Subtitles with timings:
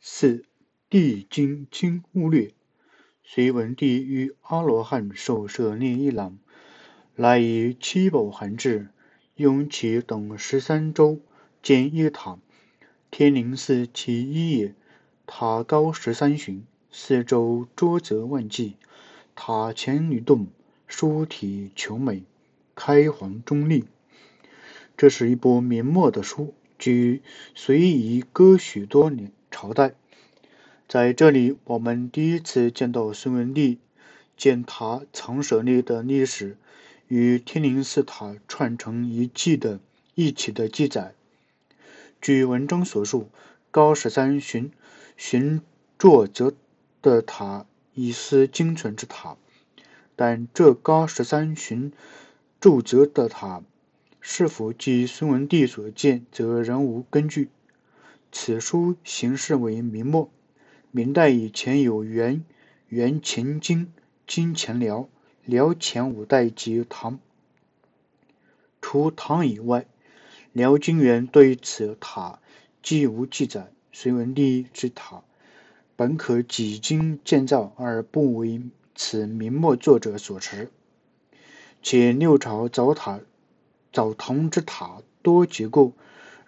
[0.00, 0.44] 四、
[0.88, 2.52] 地经经巫略。
[3.24, 6.38] 隋文帝与阿罗汉受舍利一郎，
[7.16, 8.88] 来以七宝函至，
[9.34, 11.20] 用其等十三州
[11.62, 12.38] 建一塔。
[13.10, 14.74] 天灵寺其一也，
[15.26, 18.76] 塔高十三寻，四周周泽万计，
[19.34, 20.46] 塔前女洞，
[20.86, 22.22] 书体求美，
[22.74, 23.84] 开皇中立。
[24.96, 27.22] 这是一部明末的书，据
[27.54, 29.32] 隋已隔许多年。
[29.60, 29.94] 朝代，
[30.86, 33.80] 在这里，我们第一次见到隋文帝
[34.36, 36.56] 建塔藏舍利的历史，
[37.08, 39.80] 与天灵寺塔串成一气的
[40.14, 41.12] 一起的记载。
[42.20, 43.30] 据文中所述，
[43.72, 44.70] 高十三寻
[45.16, 45.60] 寻
[45.98, 46.54] 坐则
[47.02, 49.36] 的塔已是精存之塔，
[50.14, 51.90] 但这高十三旬
[52.60, 53.64] 筑泽的塔
[54.20, 57.48] 是否即隋文帝所建，则仍无根据。
[58.30, 60.30] 此书形式为明末，
[60.90, 62.44] 明代以前有元、
[62.88, 63.92] 元乾金、
[64.26, 65.08] 金乾辽、
[65.44, 67.18] 辽前五代及唐。
[68.80, 69.86] 除唐以外，
[70.52, 72.38] 辽金元对此塔
[72.82, 73.72] 既无记载。
[73.90, 75.24] 隋文帝之塔
[75.96, 78.62] 本可几经建造，而不为
[78.94, 80.70] 此明末作者所持。
[81.82, 83.20] 且六朝早塔、
[83.92, 85.94] 早唐之塔多结构，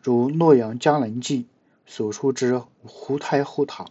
[0.00, 1.46] 如洛阳伽蓝记。
[1.86, 3.86] 所述之胡太后塔，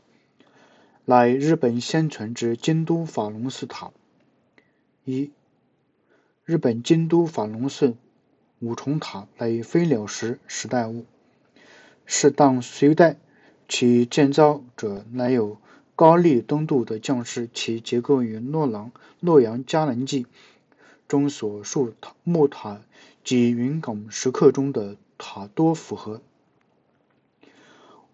[1.05, 3.91] 乃日本现存之京都法隆寺塔。
[5.05, 5.31] 一、
[6.45, 7.95] 日本京都法隆寺
[8.59, 11.05] 五重塔乃飞鸟石时代物，
[12.05, 13.17] 是当隋代，
[13.67, 15.57] 其建造者乃有
[15.95, 20.25] 高丽东渡的将士，其结构与洛阳洛阳伽蓝记
[21.07, 22.81] 中所述塔木塔
[23.23, 26.21] 及云冈石刻中的塔多符合。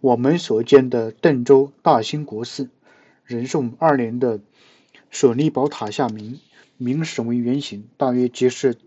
[0.06, 2.70] 我们所见的邓州大兴国寺，
[3.23, 4.39] 仁寿二年的
[5.09, 6.39] 舍利宝塔下明
[6.78, 8.78] 明石为原型，大约即是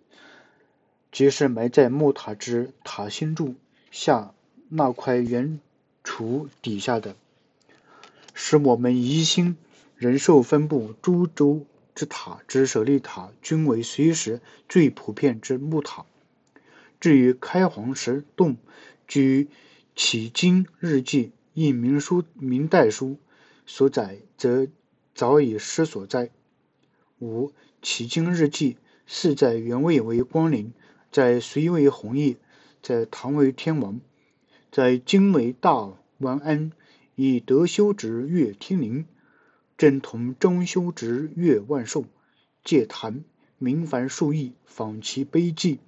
[1.11, 3.57] 即是埋在木塔之塔心柱
[3.91, 4.33] 下
[4.69, 5.59] 那块圆
[6.05, 7.17] 柱底下的，
[8.33, 9.57] 使我们疑心
[9.97, 11.67] 仁寿分布诸州
[11.97, 16.07] 之塔之舍利塔均为隋时最普遍之木塔。
[17.01, 18.57] 至于开皇石洞，
[19.09, 19.49] 据
[19.99, 23.19] 迄今日记一明书明代书
[23.67, 24.69] 所载，则
[25.13, 26.31] 早已失所在。
[27.19, 28.77] 五迄今日记
[29.09, 30.73] 四在原位为光陵，
[31.11, 32.37] 在隋为红叶，
[32.81, 34.01] 在唐为天王，
[34.71, 36.71] 在今为大王安，
[37.17, 39.05] 以德修直越天灵，
[39.77, 42.05] 正同中修直越万寿，
[42.63, 43.25] 借坛
[43.59, 45.81] 名凡数亿，访其碑记，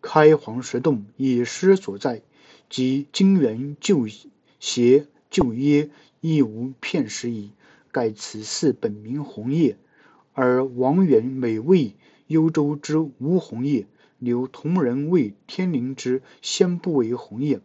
[0.00, 2.22] 开皇石洞已失所在。
[2.68, 4.06] 即金元旧
[4.58, 7.52] 邪旧耶，亦无片石矣。
[7.92, 9.78] 盖此寺本名红叶，
[10.32, 11.94] 而王元每谓
[12.26, 13.86] 幽州之无红叶，
[14.18, 17.60] 留同人谓天灵之先不为红叶，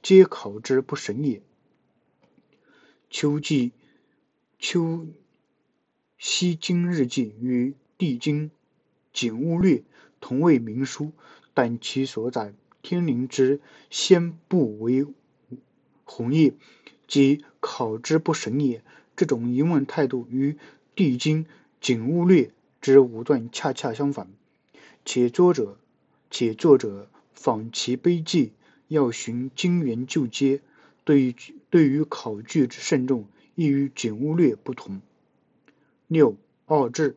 [0.00, 1.42] 皆考之不神也。
[3.10, 3.72] 秋季
[4.58, 5.06] 秋
[6.16, 8.50] 西经日记与地经
[9.12, 9.84] 景物略
[10.20, 11.12] 同为明书，
[11.52, 12.54] 但其所载。
[12.86, 13.60] 天灵之
[13.90, 15.04] 先不为
[16.04, 16.54] 红叶，
[17.08, 18.84] 即考之不审也。
[19.16, 20.52] 这种疑问态度与
[20.94, 21.46] 《地经
[21.80, 22.42] 景物略》
[22.80, 24.28] 之五段恰恰相反。
[25.04, 25.80] 且作者
[26.30, 28.52] 且作者访其碑记，
[28.86, 30.60] 要寻经源旧阶，
[31.02, 31.34] 对于
[31.68, 33.26] 对于考据之慎重，
[33.56, 35.00] 亦与《景物略》不同。
[36.06, 36.36] 六
[36.66, 37.16] 二志，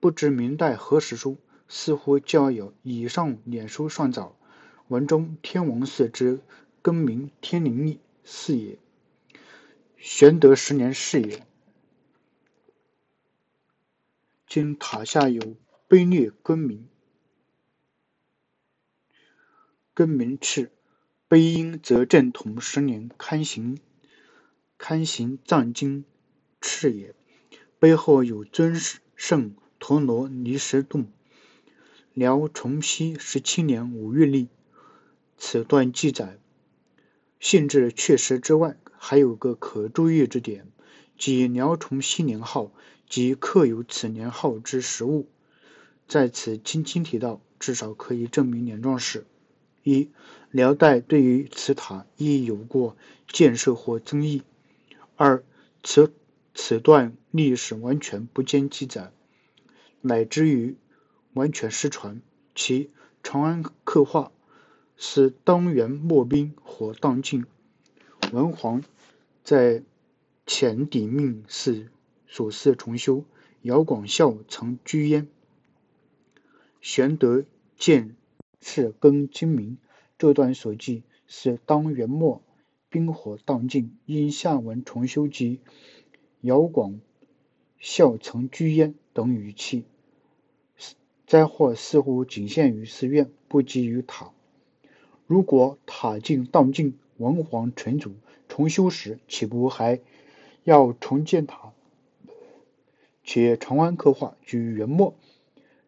[0.00, 4.36] 不知明代何时书，似乎较有以上两书算早。
[4.92, 6.40] 文中天王寺之
[6.82, 8.78] 更名天灵寺也，
[9.96, 11.46] 玄德十年是也。
[14.46, 15.56] 今塔下有
[15.88, 16.86] 碑略更名，
[19.94, 20.70] 更名赤，
[21.26, 23.78] 碑音则正统十年刊行
[24.76, 26.04] 刊行藏经
[26.60, 27.14] 敕也。
[27.78, 28.76] 碑后有尊
[29.16, 31.10] 圣陀罗尼石洞，
[32.12, 34.50] 辽崇熙十七年五月立。
[35.44, 36.38] 此段记载
[37.40, 40.68] 性质确实之外，还有个可注意之点，
[41.18, 42.70] 即辽崇熙年号
[43.08, 45.26] 及刻有此年号之实物，
[46.06, 49.26] 在此轻轻提到，至少可以证明两桩事：
[49.82, 50.10] 一，
[50.52, 52.96] 辽代对于此塔亦有过
[53.26, 54.42] 建设或争议；
[55.16, 55.42] 二，
[55.82, 56.14] 此
[56.54, 59.10] 此段历史完全不见记载，
[60.02, 60.76] 乃至于
[61.34, 62.22] 完全失传，
[62.54, 62.90] 其
[63.24, 64.30] 长安刻画。
[65.04, 67.44] 是当元末兵火荡尽，
[68.32, 68.84] 文皇
[69.42, 69.82] 在
[70.46, 71.88] 前底命寺
[72.28, 73.24] 所事重修，
[73.62, 75.26] 姚广孝曾居焉。
[76.80, 77.44] 玄德
[77.76, 78.14] 见
[78.60, 79.76] 是更精明。
[80.18, 82.40] 这段所记是当元末
[82.88, 85.58] 兵火荡尽，因下文重修及
[86.42, 87.00] 姚广
[87.76, 89.84] 孝曾居焉等语气，
[91.26, 94.32] 灾祸似乎仅限于寺院，不及于塔。
[95.26, 98.12] 如果塔尽荡尽，文皇成祖
[98.48, 100.00] 重修时，岂不还
[100.64, 101.72] 要重建塔？
[103.24, 105.14] 且长安刻画居元末，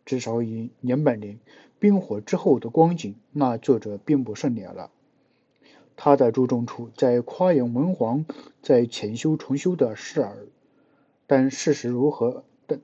[0.07, 1.39] 至少已两百年，
[1.79, 4.91] 兵火之后的光景，那作者并不甚了了。
[5.97, 8.25] 他的注重处在夸扬文皇
[8.63, 10.47] 在潜修重修的事儿，
[11.27, 12.81] 但事实如何，单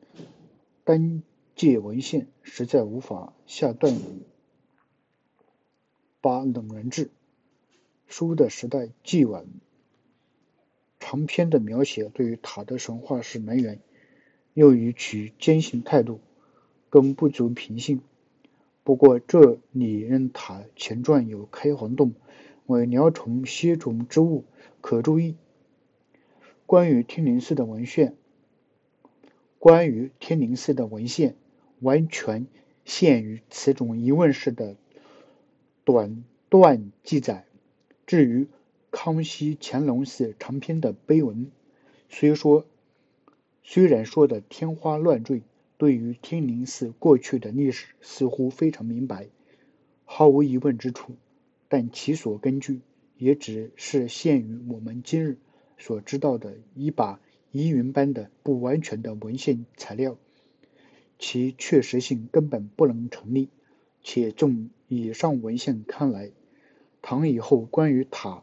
[0.85, 1.23] 单
[1.55, 4.23] 借文献实在无法下断语。
[6.23, 7.11] 八冷人志，
[8.07, 9.47] 书的时代既晚，
[10.99, 13.81] 长篇的描写对于塔的神话是来源，
[14.53, 16.21] 又以取坚信态度，
[16.91, 18.03] 更不足凭信。
[18.85, 22.13] 不过这里任塔前传有开黄洞，
[22.67, 24.45] 为鸟虫蝎虫之物，
[24.83, 25.37] 可注意。
[26.67, 28.15] 关于天宁寺的文献，
[29.59, 31.35] 关于天宁寺的文献，
[31.81, 32.47] 完全
[32.85, 34.77] 限于此种疑问式的。
[35.85, 37.47] 短段记载。
[38.07, 38.49] 至于
[38.91, 41.51] 康熙、乾隆寺长篇的碑文，
[42.09, 42.67] 虽说
[43.63, 45.43] 虽然说的天花乱坠，
[45.79, 49.29] 对于天宁寺过去的历史似乎非常明白，
[50.05, 51.15] 毫无疑问之处，
[51.69, 52.81] 但其所根据
[53.17, 55.39] 也只是限于我们今日
[55.79, 57.21] 所知道的一把
[57.53, 60.17] 疑云般的不完全的文献材料，
[61.19, 63.49] 其确实性根本不能成立。
[64.03, 66.33] 且重以上文献看来，
[67.01, 68.43] 唐以后关于塔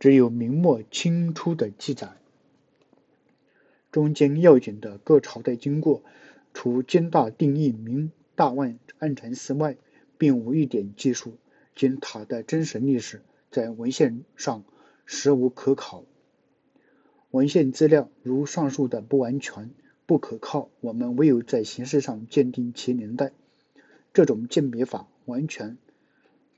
[0.00, 2.14] 只有明末清初的记载，
[3.90, 6.02] 中间要紧的各朝代经过，
[6.54, 9.76] 除金大定义明大万安禅寺外，
[10.16, 11.34] 并无一点记述。
[11.76, 14.64] 今塔的真实历史在文献上
[15.04, 16.04] 实无可考，
[17.30, 19.70] 文献资料如上述的不完全、
[20.06, 23.32] 不可靠，我们唯有在形式上鉴定其年代。
[24.14, 25.76] 这种鉴别法完全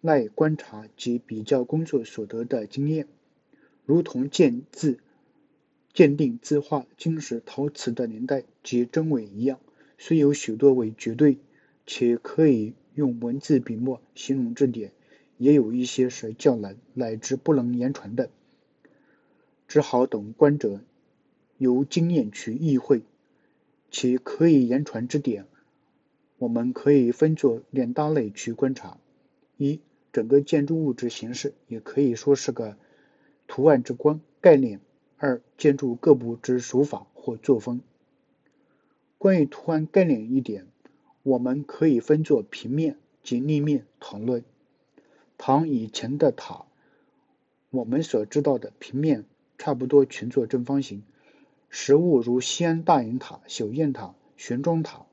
[0.01, 3.07] 赖观察及比较工作所得的经验，
[3.85, 4.99] 如同鉴字、
[5.93, 9.61] 鉴定字画、金石陶瓷的年代及真伪一样，
[9.99, 11.39] 虽有许多为绝对
[11.87, 14.93] 且可以用文字笔墨形容之点，
[15.39, 18.31] 也有一些是较难乃至不能言传的，
[19.69, 20.81] 只好等观者
[21.59, 23.03] 由经验去意会，
[23.91, 25.47] 其可以言传之点。
[26.39, 28.99] 我们可以分作两大类去观察：
[29.57, 29.81] 一、
[30.13, 32.77] 整个建筑物之形式，也可以说是个
[33.47, 34.81] 图案之观概念；
[35.17, 37.81] 二、建筑各部之手法或作风。
[39.17, 40.67] 关于图案概念一点，
[41.23, 44.45] 我们可以分作平面及立面讨论。
[45.39, 46.67] 唐以前的塔，
[47.71, 49.25] 我们所知道的平面
[49.57, 51.05] 差不多全作正方形，
[51.71, 55.04] 实物如西安大雁塔、小雁塔、玄奘塔。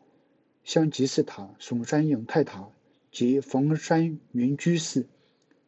[0.63, 2.69] 香积寺塔、嵩山永泰塔
[3.11, 5.07] 及房山云居寺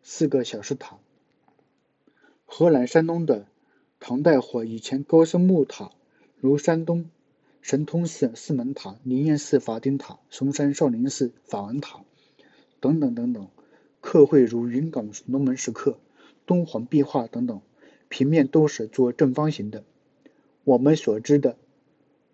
[0.01, 0.99] 四个小石塔。
[2.45, 3.47] 河南、山东的
[3.99, 5.91] 唐代或以前高僧木塔，
[6.37, 7.09] 如山东
[7.61, 12.01] 神通寺四门塔、灵岩寺法顶塔、嵩山少林寺法王塔
[12.79, 13.47] 等等等等，
[13.99, 15.97] 刻绘如云冈龙门石刻、
[16.45, 17.61] 敦煌壁画等等，
[18.09, 19.83] 平面都是做正方形的。
[20.63, 21.57] 我们所知的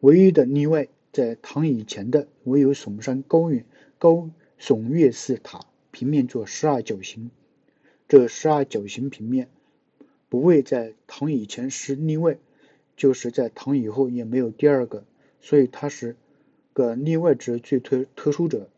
[0.01, 0.87] 唯一的例外。
[1.11, 3.65] 在唐以前的，唯有嵩山高远
[3.97, 7.31] 高嵩岳寺塔平面做十二角形。
[8.07, 9.49] 这十二角形平面
[10.29, 12.37] 不为在唐以前是例外，
[12.95, 15.03] 就是在唐以后也没有第二个，
[15.41, 16.15] 所以它是
[16.73, 18.69] 个例外之最特特殊者，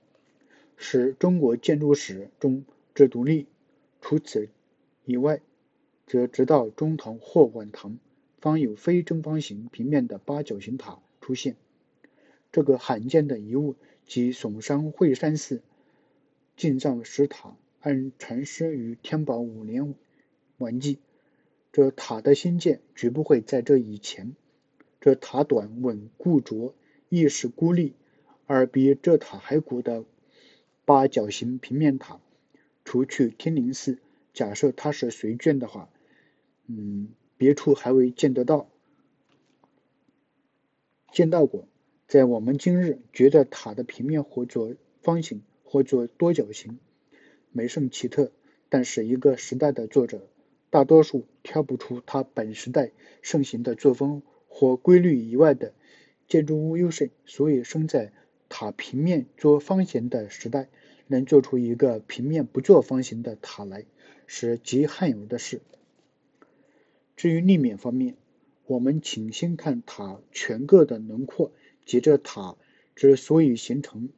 [0.77, 3.47] 是中国建筑史中之独立。
[4.01, 4.49] 除此
[5.05, 5.41] 以外，
[6.07, 7.97] 则直到中唐或晚唐，
[8.39, 11.55] 方有非正方形平面的八角形塔出现。
[12.51, 15.61] 这个罕见的遗物即嵩山惠山寺
[16.57, 19.95] 进藏石塔，按禅师于天宝五年
[20.57, 20.99] 完记。
[21.71, 24.35] 这塔的兴建绝不会在这以前。
[24.99, 26.75] 这塔短稳固拙，
[27.07, 27.93] 亦是孤立，
[28.45, 30.03] 而比这塔还古的
[30.83, 32.19] 八角形平面塔，
[32.83, 33.97] 除去天宁寺，
[34.33, 35.89] 假设它是随卷的话，
[36.67, 38.69] 嗯，别处还未见得到，
[41.13, 41.65] 见到过。
[42.11, 46.77] 在我们今日觉得塔的平面或作方形，或作多角形，
[47.53, 48.33] 美甚奇特。
[48.67, 50.27] 但是一个时代的作者
[50.69, 52.91] 大多数挑不出它本时代
[53.21, 55.73] 盛行的作风或规律以外的
[56.27, 58.11] 建筑物优势，所以生在
[58.49, 60.67] 塔平面做方形的时代，
[61.07, 63.85] 能做出一个平面不做方形的塔来，
[64.27, 65.61] 是极罕有的事。
[67.15, 68.17] 至于立面方面，
[68.65, 71.53] 我们请先看塔全个的轮廓。
[71.85, 72.55] 接着，塔
[72.95, 74.09] 之所以形成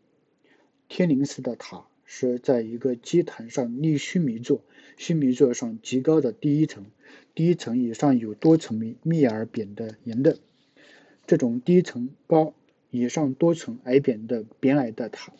[0.89, 4.62] 天灵寺的塔，是在一个基坛上立须弥座，
[4.98, 6.86] 须弥座上极高的第一层，
[7.34, 10.38] 第一层以上有多层密密而扁的岩的。
[11.25, 12.53] 这种低层高，
[12.91, 15.34] 以上多层矮扁的扁矮的塔，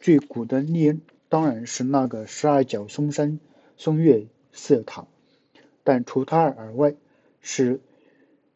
[0.00, 3.38] 最古的例当然是那个十二角松山
[3.76, 5.06] 松岳寺塔，
[5.84, 6.94] 但除它而外，
[7.40, 7.80] 是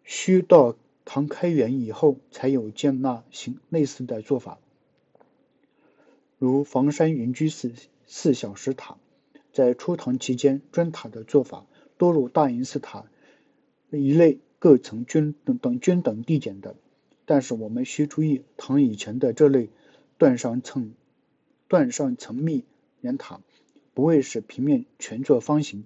[0.05, 0.77] 须到。
[1.05, 4.59] 唐开元以后，才有建那行类似的做法，
[6.39, 7.73] 如房山云居寺
[8.07, 8.97] 四小石塔。
[9.53, 11.67] 在初唐期间，砖塔的做法
[11.99, 13.05] 多如大营寺塔
[13.91, 16.75] 一类，各层均等等均等递减的。
[17.27, 19.69] 但是我们需注意，唐以前的这类
[20.17, 20.95] 断上层
[21.69, 22.65] 断上层密
[23.03, 23.41] 檐塔，
[23.93, 25.85] 不会使平面全作方形，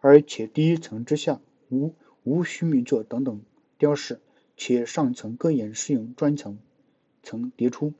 [0.00, 3.40] 而且第一层之下无无须弥座等等
[3.78, 4.20] 雕饰。
[4.56, 6.58] 且上层各眼是用砖层
[7.22, 7.92] 层叠出，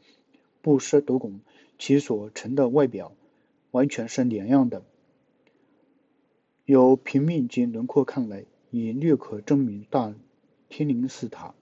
[0.62, 1.40] 不施斗拱，
[1.78, 3.12] 其所成的外表
[3.70, 4.82] 完全是两样的。
[6.64, 10.14] 由平面及轮廓看来，已略可证明大
[10.68, 11.54] 天灵寺塔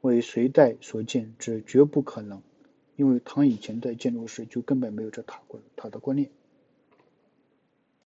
[0.00, 2.42] 为隋代所建，之绝不可能，
[2.96, 6.30] 因为唐以前的建筑师就根本没有这塔观塔的观念。